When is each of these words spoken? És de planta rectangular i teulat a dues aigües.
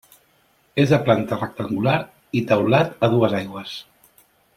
És 0.83 0.93
de 0.93 0.97
planta 1.09 1.37
rectangular 1.41 1.97
i 2.39 2.41
teulat 2.53 3.07
a 3.07 3.11
dues 3.13 3.37
aigües. 3.41 3.77